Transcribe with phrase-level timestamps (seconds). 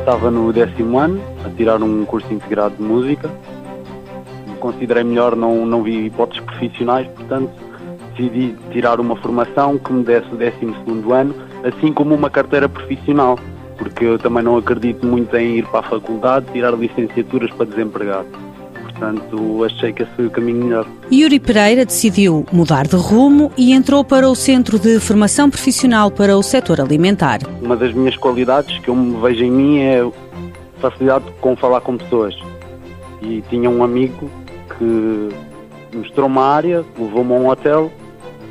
[0.00, 3.30] estava no décimo ano, a tirar um curso integrado de música.
[4.58, 7.50] Considerei melhor, não, não vi hipóteses profissionais, portanto,
[8.16, 12.68] decidi tirar uma formação que me desse o décimo segundo ano, assim como uma carteira
[12.68, 13.38] profissional,
[13.78, 18.28] porque eu também não acredito muito em ir para a faculdade, tirar licenciaturas para desempregado.
[19.00, 20.86] Portanto, achei que esse foi o caminho melhor.
[21.10, 26.36] Yuri Pereira decidiu mudar de rumo e entrou para o Centro de Formação Profissional para
[26.36, 27.38] o Setor Alimentar.
[27.62, 30.06] Uma das minhas qualidades que eu me vejo em mim é
[30.80, 32.36] facilidade com falar com pessoas.
[33.22, 34.30] E tinha um amigo
[34.76, 35.30] que
[35.96, 37.90] mostrou uma área, levou-me a um hotel.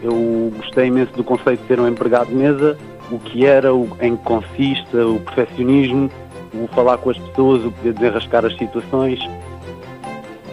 [0.01, 2.75] Eu gostei imenso do conceito de ser um empregado de mesa,
[3.11, 6.09] o que era, o, em que consiste, o perfeccionismo,
[6.55, 9.19] o falar com as pessoas, o poder desenrascar as situações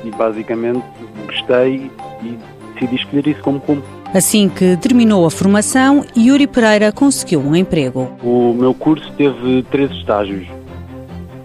[0.07, 0.85] e basicamente
[1.27, 1.91] gostei
[2.23, 2.39] e
[2.75, 3.83] decidi escolher isso como rumo.
[4.15, 8.11] Assim que terminou a formação, Yuri Pereira conseguiu um emprego.
[8.23, 10.47] O meu curso teve três estágios.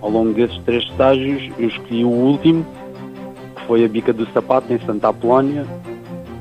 [0.01, 2.65] Ao longo desses três estágios, eu escolhi o último,
[3.55, 5.65] que foi a Bica do Sapato, em Santa Apolónia,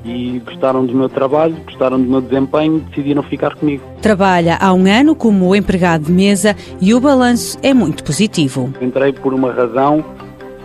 [0.04, 3.82] e gostaram do meu trabalho, gostaram do meu desempenho e decidiram ficar comigo.
[4.00, 8.72] Trabalha há um ano como empregado de mesa e o balanço é muito positivo.
[8.80, 10.04] Entrei por uma razão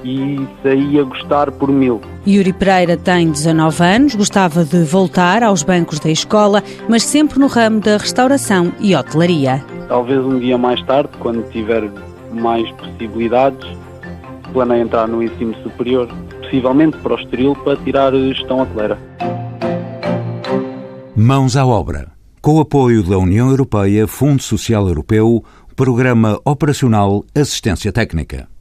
[0.04, 2.02] e saí a gostar por mil.
[2.28, 7.48] Yuri Pereira tem 19 anos, gostava de voltar aos bancos da escola, mas sempre no
[7.48, 9.64] ramo da restauração e hotelaria.
[9.88, 11.90] Talvez um dia mais tarde, quando tiver
[12.32, 13.68] mais possibilidades,
[14.54, 16.08] planeio entrar no ensino superior,
[16.42, 18.98] possivelmente para o Estoril, para tirar gestão hoteleira.
[21.16, 22.12] Mãos à obra.
[22.42, 25.44] Com o apoio da União Europeia, Fundo Social Europeu,
[25.76, 28.48] Programa Operacional Assistência Técnica.